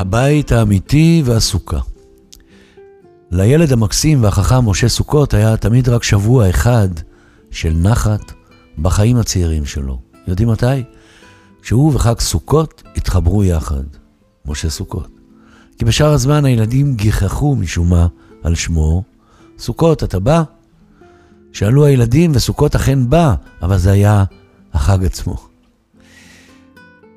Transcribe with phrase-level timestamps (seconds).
[0.00, 1.78] הבית האמיתי והסוכה.
[3.30, 6.88] לילד המקסים והחכם משה סוכות היה תמיד רק שבוע אחד
[7.50, 8.32] של נחת
[8.78, 10.00] בחיים הצעירים שלו.
[10.26, 10.82] יודעים מתי?
[11.62, 13.82] כשהוא וחג סוכות התחברו יחד,
[14.46, 15.08] משה סוכות.
[15.78, 18.06] כי בשאר הזמן הילדים גיחכו משום מה
[18.42, 19.02] על שמו,
[19.58, 20.42] סוכות, אתה בא?
[21.52, 24.24] שאלו הילדים, וסוכות אכן בא, אבל זה היה
[24.72, 25.49] החג עצמו.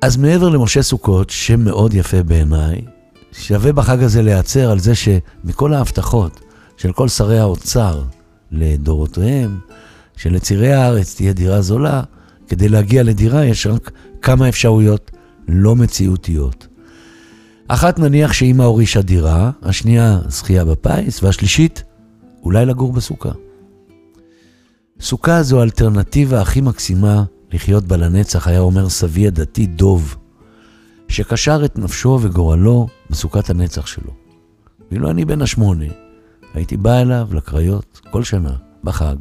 [0.04, 2.80] אז מעבר למשה סוכות, שם מאוד יפה בעיניי,
[3.32, 6.40] שווה בחג הזה להיעצר על זה שמכל ההבטחות
[6.76, 8.02] של כל שרי האוצר
[8.50, 9.58] לדורותיהם,
[10.16, 12.02] שלצירי הארץ תהיה דירה זולה,
[12.48, 13.90] כדי להגיע לדירה יש רק
[14.22, 15.10] כמה אפשרויות
[15.48, 16.66] לא מציאותיות.
[17.68, 21.82] אחת נניח שאמא הורישה דירה, השנייה זכייה בפיס, והשלישית,
[22.42, 23.32] אולי לגור בסוכה.
[25.00, 30.16] סוכה זו האלטרנטיבה הכי מקסימה לחיות בה לנצח, היה אומר סבי הדתי דוב,
[31.08, 34.10] שקשר את נפשו וגורלו בסוכת הנצח שלו.
[34.90, 35.84] ואילו אני בן השמונה,
[36.54, 38.52] הייתי בא אליו לקריות כל שנה,
[38.84, 39.16] בחג,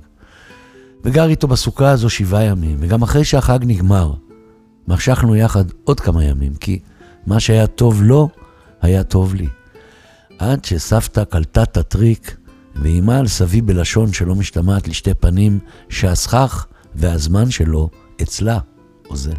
[1.03, 4.13] וגר איתו בסוכה הזו שבעה ימים, וגם אחרי שהחג נגמר,
[4.87, 6.79] משכנו יחד עוד כמה ימים, כי
[7.27, 8.29] מה שהיה טוב לו,
[8.81, 9.47] היה טוב לי.
[10.39, 12.37] עד שסבתא קלטה את הטריק
[12.75, 17.89] ואיימה על סבי בלשון שלא משתמעת לשתי פנים, שהסכך והזמן שלו
[18.23, 18.59] אצלה
[19.09, 19.31] אוזל.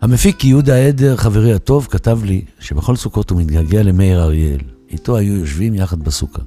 [0.00, 4.60] המפיק יהודה עדר, חברי הטוב, כתב לי שבכל סוכות הוא מתגעגע למאיר אריאל.
[4.90, 6.42] איתו היו יושבים יחד בסוכה.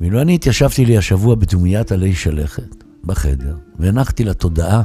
[0.00, 4.82] ואילו אני התיישבתי לי השבוע בדומיית עלי שלכת, בחדר, והנחתי לתודעה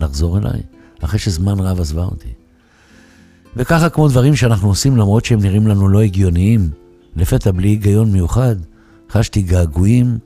[0.00, 0.60] לחזור אליי,
[1.00, 2.28] אחרי שזמן רב עזבה אותי.
[3.56, 6.70] וככה כמו דברים שאנחנו עושים למרות שהם נראים לנו לא הגיוניים,
[7.16, 8.56] לפתע בלי היגיון מיוחד,
[9.10, 10.18] חשתי געגועים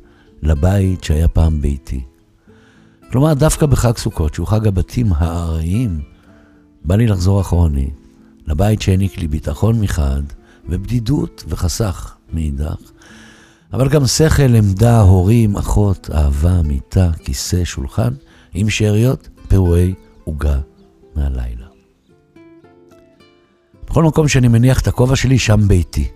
[0.42, 2.00] לבית שהיה פעם ביתי.
[3.16, 6.00] כלומר, דווקא בחג סוכות, שהוא חג הבתים הארעיים,
[6.84, 7.90] בא לי לחזור אחרוני,
[8.46, 10.22] לבית שהעניק לי ביטחון מחד,
[10.68, 12.76] ובדידות וחסך מאידך,
[13.72, 18.14] אבל גם שכל, עמדה, הורים, אחות, אהבה, מיטה, כיסא, שולחן,
[18.54, 20.60] עם שאריות, פירועי עוגה
[21.14, 21.66] מהלילה.
[23.90, 26.08] בכל מקום שאני מניח את הכובע שלי, שם ביתי.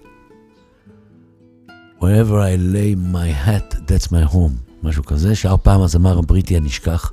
[2.00, 4.69] Wherever I lay my hat, that's my home.
[4.82, 7.12] משהו כזה, שר פעם הזמר הבריטי הנשכח,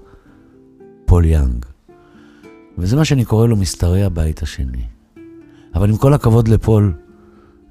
[1.05, 1.66] פול יאנג.
[2.78, 4.83] וזה מה שאני קורא לו מסתרי הבית השני.
[5.75, 6.94] אבל עם כל הכבוד לפול,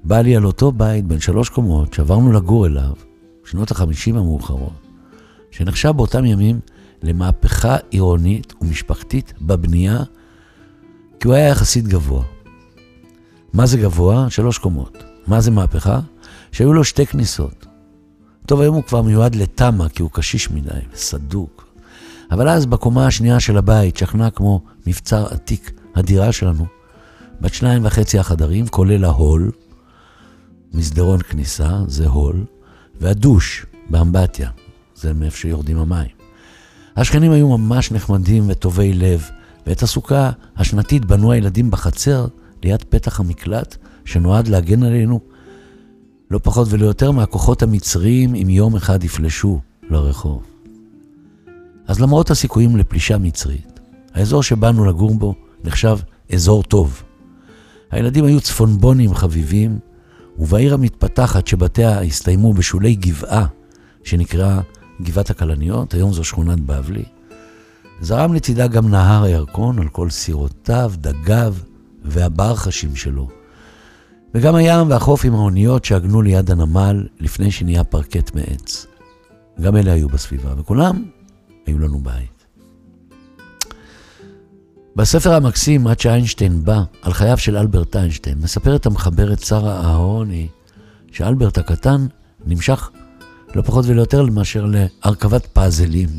[0.03, 2.93] בא לי על אותו בית בן שלוש קומות שעברנו לגור אליו,
[3.45, 4.87] שנות החמישים המאוחרות,
[5.51, 6.59] שנחשב באותם ימים
[7.03, 9.99] למהפכה עירונית ומשפחתית בבנייה,
[11.19, 12.23] כי הוא היה יחסית גבוה.
[13.53, 14.29] מה זה גבוה?
[14.29, 14.97] שלוש קומות.
[15.27, 15.99] מה זה מהפכה?
[16.51, 17.66] שהיו לו שתי כניסות.
[18.47, 21.67] טוב, היום הוא כבר מיועד לתמה, כי הוא קשיש מדי וסדוק.
[22.31, 26.65] אבל אז בקומה השנייה של הבית שכנה כמו מבצר עתיק הדירה שלנו,
[27.41, 29.51] בת שניים וחצי החדרים, כולל ההול,
[30.73, 32.45] מסדרון כניסה, זה הול,
[33.01, 34.49] והדוש באמבטיה,
[34.95, 36.09] זה מאיפה שיורדים המים.
[36.95, 39.29] השכנים היו ממש נחמדים וטובי לב,
[39.67, 42.27] ואת הסוכה השנתית בנו הילדים בחצר
[42.63, 43.75] ליד פתח המקלט,
[44.05, 45.19] שנועד להגן עלינו
[46.31, 50.43] לא פחות ולא יותר מהכוחות המצריים אם יום אחד יפלשו לרחוב.
[51.87, 53.79] אז למרות הסיכויים לפלישה מצרית,
[54.13, 55.97] האזור שבאנו לגור בו נחשב
[56.33, 57.03] אזור טוב.
[57.91, 59.79] הילדים היו צפונבונים חביבים,
[60.39, 63.45] ובעיר המתפתחת שבתיה הסתיימו בשולי גבעה,
[64.03, 64.61] שנקראה
[65.01, 67.03] גבעת הכלניות, היום זו שכונת בבלי,
[68.01, 71.55] זרם לצידה גם נהר הירקון על כל סירותיו, דגיו
[72.03, 73.36] והברחשים שלו.
[74.33, 78.85] וגם הים והחוף עם האוניות שעגנו ליד הנמל לפני שנהיה פרקט מעץ.
[79.61, 81.05] גם אלה היו בסביבה, וכולם
[81.65, 82.45] היו לנו בית.
[84.95, 90.47] בספר המקסים, עד שאיינשטיין בא, על חייו של אלברט איינשטיין, מספרת המחברת שרה אהרוני
[91.11, 92.07] שאלברט הקטן
[92.45, 92.89] נמשך
[93.55, 96.09] לא פחות ולא יותר מאשר להרכבת פאזלים.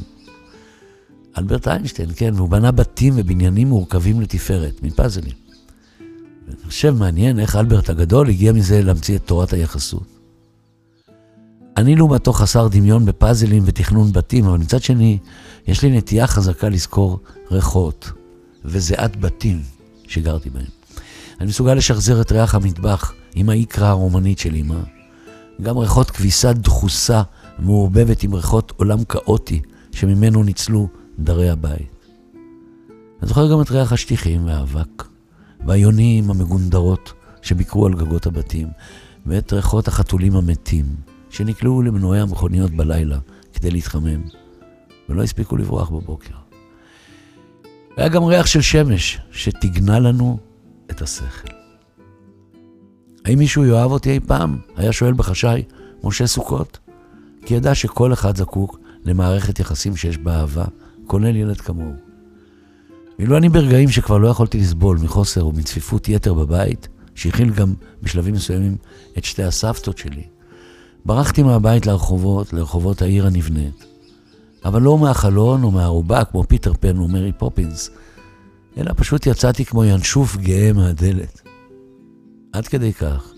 [1.39, 5.48] אלברט איינשטיין, כן, והוא בנה בתים ובניינים מורכבים לתפארת, מפאזלים.
[6.49, 10.07] ואני חושב מעניין איך אלברט הגדול הגיע מזה להמציא את תורת היחסות.
[11.77, 15.19] אני לעומתו חסר דמיון בפאזלים ותכנון בתים, אבל מצד שני,
[15.67, 17.19] יש לי נטייה חזקה לזכור
[17.51, 18.13] ריחות
[18.65, 19.63] וזיעת בתים
[20.09, 20.67] שגרתי בהם.
[21.41, 24.81] אני מסוגל לשחזר את ריח המטבח עם האיקרה הרומנית של אמא.
[25.63, 27.23] גם ריחות כביסה דחוסה
[27.59, 29.61] מעורבבת עם ריחות עולם כאוטי
[29.93, 32.07] שממנו ניצלו דרי הבית.
[33.23, 35.05] אני זוכר גם את ריח השטיחים והאבק,
[35.67, 37.13] והיונים המגונדרות
[37.43, 38.69] שביקרו על גגות הבתים,
[39.27, 40.85] ואת ריחות החתולים המתים
[41.31, 43.19] שנקלעו למנועי המכוניות בלילה
[43.55, 44.23] כדי להתחמם,
[45.09, 46.35] ולא הספיקו לברוח בבוקר.
[47.97, 50.39] היה גם ריח של שמש שתגנה לנו
[50.91, 51.49] את השכל.
[53.25, 54.59] האם מישהו יאהב אותי אי פעם?
[54.77, 55.63] היה שואל בחשאי
[56.05, 56.79] משה סוכות.
[57.47, 60.65] כי ידע שכל אחד זקוק למערכת יחסים שיש בה אהבה,
[61.07, 62.08] כולל ילד כמוהו.
[63.19, 68.77] ואילו אני ברגעים שכבר לא יכולתי לסבול מחוסר ומצפיפות יתר בבית, שהכיל גם בשלבים מסוימים
[69.19, 70.23] את שתי הסבתות שלי,
[71.05, 73.87] ברחתי מהבית לרחובות, לרחובות העיר הנבנית.
[74.65, 77.91] אבל לא מהחלון או מהארובה כמו פיטר פן או מרי פופינס,
[78.77, 81.41] אלא פשוט יצאתי כמו ינשוף גאה מהדלת.
[82.53, 83.33] עד כדי כך,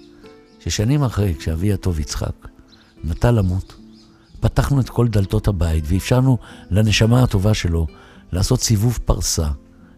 [0.58, 2.48] ששנים אחרי, כשאבי הטוב יצחק
[3.04, 3.74] נטה למות,
[4.40, 6.38] פתחנו את כל דלתות הבית ואפשרנו
[6.70, 7.86] לנשמה הטובה שלו
[8.32, 9.48] לעשות סיבוב פרסה,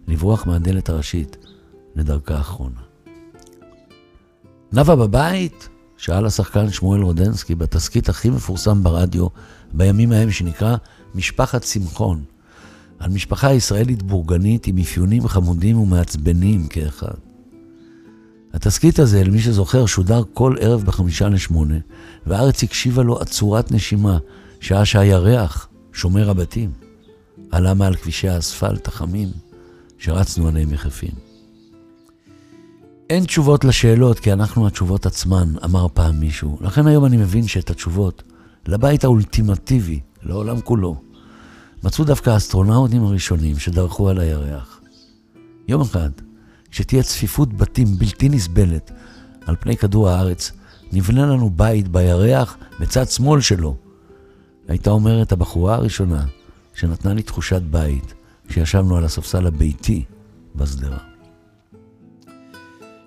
[0.09, 1.37] לברוח מהדלת הראשית
[1.97, 2.81] לדרכה האחרונה.
[4.73, 5.69] נאוה בבית?
[5.97, 9.27] שאל השחקן שמואל רודנסקי בתסכית הכי מפורסם ברדיו
[9.73, 10.77] בימים ההם שנקרא
[11.15, 12.25] משפחת שמחון,
[12.99, 17.15] על משפחה ישראלית בורגנית עם אפיונים חמודים ומעצבנים כאחד.
[18.53, 21.79] התסכית הזה, למי שזוכר, שודר כל ערב בחמישה לשמונה,
[22.27, 24.19] והארץ הקשיבה לו עצורת נשימה,
[24.61, 26.71] שעה שהירח, שומר הבתים,
[27.51, 29.29] עלה מעל כבישי האספלט החמים
[30.03, 31.11] שרצנו עליהם יחפים.
[33.11, 36.59] אין תשובות לשאלות, כי אנחנו התשובות עצמן, אמר פעם מישהו.
[36.61, 38.23] לכן היום אני מבין שאת התשובות
[38.67, 40.97] לבית האולטימטיבי, לעולם כולו,
[41.85, 44.81] מצאו דווקא האסטרונאוטים הראשונים שדרכו על הירח.
[45.69, 46.11] יום אחד,
[46.71, 48.91] כשתהיה צפיפות בתים בלתי נסבלת
[49.47, 50.53] על פני כדור הארץ,
[50.93, 53.77] נבנה לנו בית בירח בצד שמאל שלו.
[54.69, 56.25] הייתה אומרת הבחורה הראשונה
[56.75, 58.15] שנתנה לי תחושת בית
[58.49, 60.05] כשישבנו על הספסל הביתי
[60.55, 60.99] בשדרה.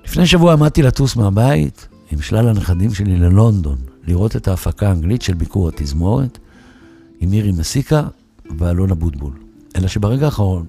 [0.05, 3.77] לפני שבוע עמדתי לטוס מהבית עם שלל הנכדים שלי ללונדון,
[4.07, 6.37] לראות את ההפקה האנגלית של ביקור התזמורת
[7.19, 8.07] עם מירי מסיקה
[8.57, 9.33] ואלון אבוטבול.
[9.75, 10.65] אלא שברגע האחרון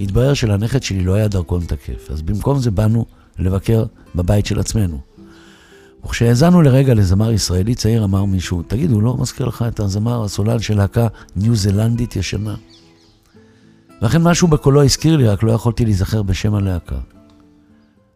[0.00, 3.04] התברר שלנכד שלי לא היה דרכון תקף, אז במקום זה באנו
[3.38, 3.84] לבקר
[4.14, 5.00] בבית של עצמנו.
[6.04, 10.58] וכשהאזנו לרגע לזמר ישראלי צעיר, אמר מישהו, תגיד, הוא לא מזכיר לך את הזמר הסולן
[10.58, 11.06] של להקה
[11.36, 12.54] ניו זלנדית ישנה?
[14.02, 16.98] ואכן משהו בקולו הזכיר לי, רק לא יכולתי להיזכר בשם הלהקה.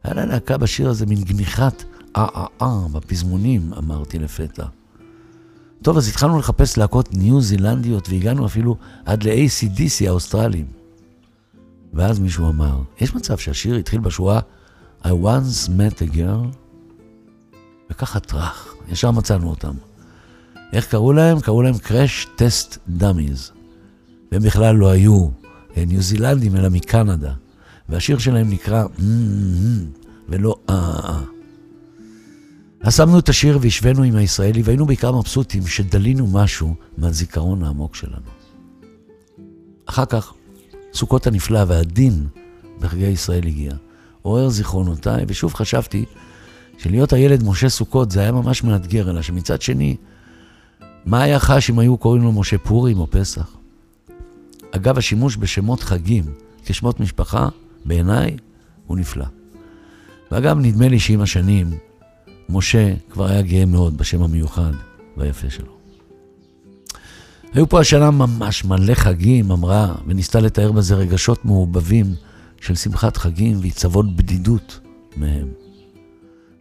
[0.05, 1.85] היה ללהקה בשיר הזה מין גניחת
[2.17, 4.65] אה-אה-אה בפזמונים, אמרתי לפתע.
[5.83, 10.67] טוב, אז התחלנו לחפש להקות ניו זילנדיות והגענו אפילו עד ל-ACDC האוסטרלים.
[11.95, 14.41] ואז מישהו אמר, יש מצב שהשיר התחיל בשורה
[15.05, 16.57] I once met a girl?
[17.91, 19.75] וככה טראח, ישר מצאנו אותם.
[20.73, 21.41] איך קראו להם?
[21.41, 23.53] קראו להם Crash Test Dummies.
[24.33, 25.29] והם בכלל לא היו
[25.77, 27.33] ניו זילנדים, אלא מקנדה.
[27.89, 28.85] והשיר שלהם נקרא
[30.29, 31.21] ולא אה-אה.
[32.81, 38.31] אז שמנו את השיר והשווינו עם הישראלי, והיינו בעיקר מבסוטים שדלינו משהו מהזיכרון העמוק שלנו.
[39.87, 40.33] אחר כך,
[40.95, 42.27] סוכות הנפלא והדין
[42.81, 43.73] בחגי ישראל הגיע.
[44.23, 46.05] עורר זיכרונותיי, ושוב חשבתי
[46.79, 49.97] שלהיות הילד משה סוכות זה היה ממש מאתגר, אלא שמצד שני,
[51.05, 53.60] מה היה חש אם היו קוראים לו משה פורים או פסח?
[54.71, 56.25] אגב, השימוש בשמות חגים
[56.65, 57.49] כשמות משפחה,
[57.85, 58.37] בעיניי,
[58.87, 59.27] הוא נפלא.
[60.31, 61.71] ואגב, נדמה לי שעם השנים,
[62.49, 64.73] משה כבר היה גאה מאוד בשם המיוחד
[65.17, 65.77] והיפה שלו.
[67.53, 72.15] היו פה השנה ממש מלא חגים, אמרה, וניסתה לתאר בזה רגשות מעובבים
[72.61, 74.81] של שמחת חגים ועיצבות בדידות
[75.17, 75.49] מהם.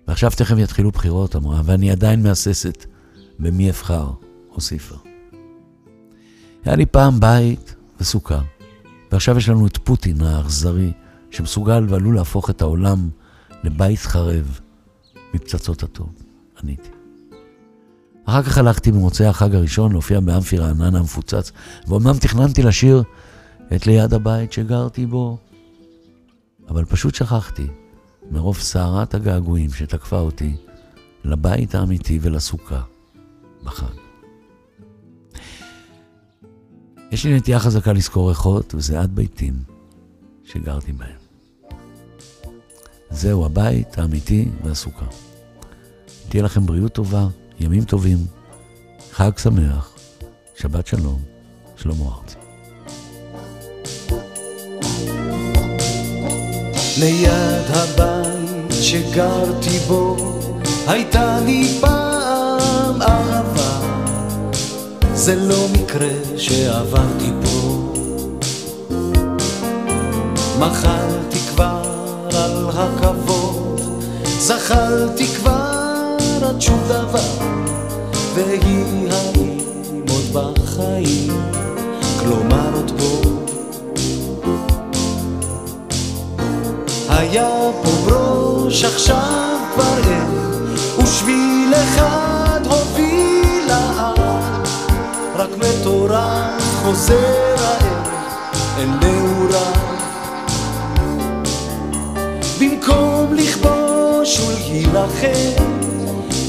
[0.08, 2.86] ועכשיו תכף יתחילו בחירות, אמרה, ואני עדיין מהססת
[3.40, 4.10] במי אבחר,
[4.50, 4.96] הוסיפה.
[6.66, 8.42] היה לי פעם בית וסוכה,
[9.12, 10.92] ועכשיו יש לנו את פוטין האכזרי,
[11.32, 13.10] שמסוגל ועלול להפוך את העולם
[13.64, 14.60] לבית חרב
[15.34, 16.10] מפצצות אטום.
[16.64, 16.90] עניתי.
[18.26, 21.52] אחר כך הלכתי במוצאי החג הראשון להופיע באמפי רעננה המפוצץ,
[21.88, 23.04] ואומנם תכננתי לשיר
[23.76, 25.38] את ליד הבית שגרתי בו,
[26.70, 27.68] אבל פשוט שכחתי,
[28.32, 30.56] מרוב סערת הגעגועים שתקפה אותי,
[31.24, 32.82] לבית האמיתי ולסוכה
[33.64, 34.09] בחג.
[37.12, 39.54] יש לי נטייה חזקה לזכור ריחות, וזה עד ביתים
[40.44, 41.18] שגרתי בהם.
[43.10, 45.06] זהו הבית האמיתי והסוכה.
[46.30, 47.28] תהיה לכם בריאות טובה,
[47.60, 48.18] ימים טובים,
[49.12, 49.94] חג שמח,
[50.56, 51.22] שבת שלום,
[51.78, 52.36] שלמה ארצי.
[57.00, 60.16] ליד הבית שגרתי בו
[60.88, 62.09] הייתה לי פעם
[65.30, 67.94] זה לא מקרה שעברתי פה.
[70.60, 71.82] מחלתי כבר
[72.36, 73.82] על הכבוד
[74.40, 77.30] זחלתי כבר עד שום דבר
[78.34, 79.60] והיא האם
[80.10, 81.42] עוד בחיים
[82.20, 83.30] כלומר עוד פה.
[87.10, 87.50] היה
[87.84, 89.59] פה ברוש עכשיו
[97.00, 98.04] חוזר הער
[98.78, 99.72] אל נעורה.
[102.60, 105.64] במקום לכבוש ולהילחם,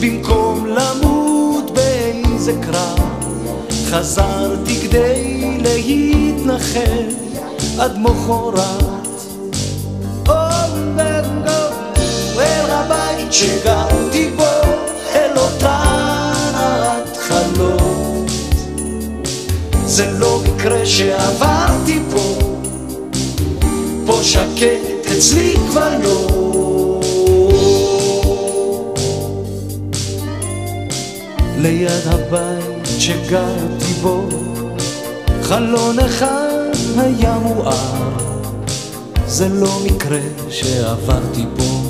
[0.00, 2.99] במקום למות באיזה קרב,
[3.90, 7.07] חזרתי כדי להתנחם
[7.78, 8.90] עד מחרת.
[12.38, 13.80] אל הבית שגרתי
[20.85, 22.39] שעברתי פה,
[24.07, 26.41] פה שקט אצלי כבר לא.
[31.59, 34.29] ליד הבית שגרתי בו,
[35.43, 38.11] חלון אחד היה מואר.
[39.27, 41.81] זה לא מקרה שעברתי פה.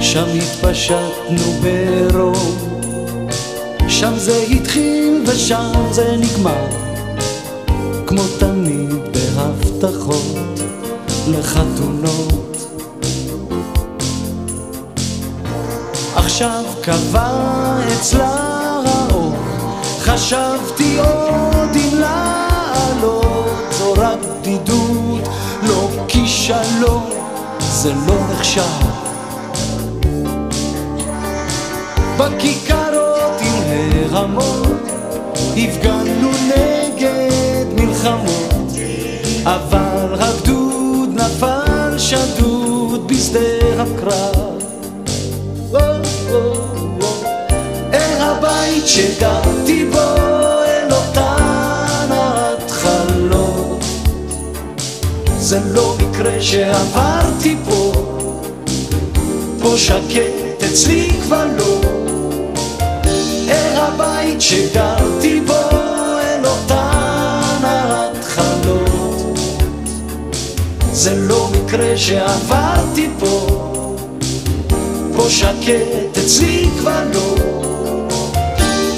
[0.00, 2.71] שם התפשטנו ברוב,
[3.92, 6.66] שם זה התחיל ושם זה נגמר,
[8.06, 10.60] כמו תמיד בהבטחות
[11.28, 12.56] לחתונות.
[16.14, 19.34] עכשיו קבע אצלה האור,
[20.00, 25.28] חשבתי עוד אם לעלות, זו רק בדידות,
[25.62, 27.10] לא כישלון,
[27.60, 28.62] זה לא נחשב.
[32.18, 32.81] בכיכרות
[34.12, 34.66] הרמות,
[35.56, 38.72] הפגנו נגד מלחמות,
[39.44, 43.40] אבל הגדוד נפל שדוד בשדה
[43.78, 44.62] הקרב.
[47.92, 50.16] אל הבית שגרתי בו,
[50.66, 53.84] אל אותן ההתחלות.
[55.38, 57.92] זה לא מקרה שעברתי פה,
[59.62, 61.91] פה שקט אצלי כבר לא.
[63.94, 65.70] הבית שגרתי בו,
[66.20, 69.38] אל אותן ההתחלות.
[70.92, 73.46] זה לא מקרה שעברתי פה,
[75.16, 77.34] פה שקט אצלי כבר לא.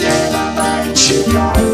[0.00, 1.73] אל הבית שגרתי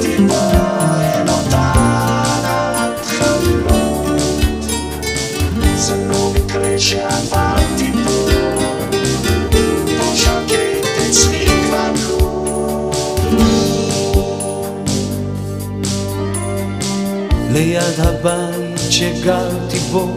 [17.70, 20.08] ליד הבית שגרתי בו,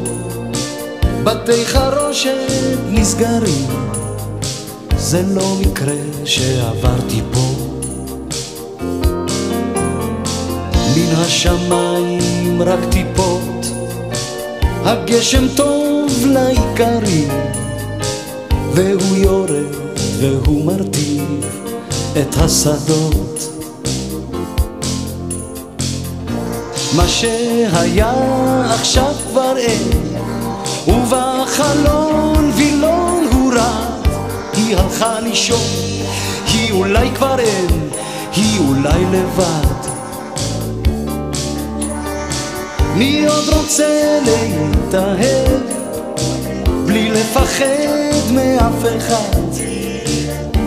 [1.24, 2.51] בתי חרושת
[2.89, 3.67] נסגרים,
[4.98, 5.93] זה לא מקרה
[6.25, 7.50] שעברתי פה.
[10.95, 13.65] מן השמיים רק טיפות,
[14.86, 17.29] הגשם טוב לאיכרים,
[18.74, 19.75] והוא יורד
[20.19, 21.45] והוא מרטיב
[22.22, 23.62] את השדות.
[26.95, 28.13] מה שהיה
[28.69, 29.89] עכשיו כבר אין,
[30.88, 34.07] ובחלון וילון הוא רב,
[34.53, 35.57] היא הלכה לישון,
[36.47, 37.89] היא אולי כבר אין,
[38.35, 39.89] היא אולי לבד.
[42.95, 45.62] מי עוד רוצה להתאהב,
[46.85, 49.39] בלי לפחד מאף אחד?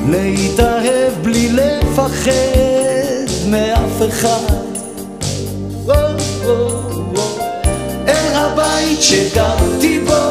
[0.08, 2.30] להתאהב בלי לפחד
[3.50, 4.75] מאף אחד.
[8.86, 10.30] הבית שגרתי בו,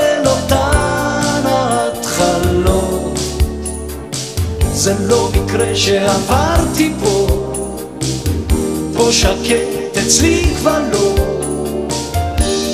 [0.00, 3.18] אל אותן ההתחלות.
[4.72, 7.26] זה לא מקרה שעברתי פה,
[8.96, 11.14] פה שקט אצלי כבר לא.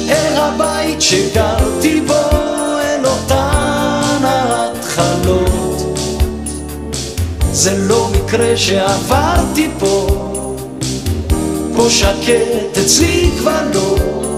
[0.09, 2.23] אל הבית שגרתי בו,
[2.83, 5.99] אל אותן ההתחלות.
[7.53, 10.07] זה לא מקרה שעברתי פה,
[11.77, 14.32] פה שקט אצלי כבר לא.